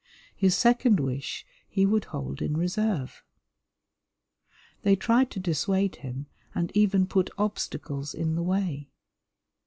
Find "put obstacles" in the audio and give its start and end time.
7.05-8.15